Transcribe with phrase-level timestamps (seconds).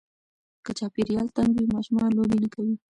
[0.65, 2.73] که چاپېریال تنګ وي، ماشومان لوبې نه کوي.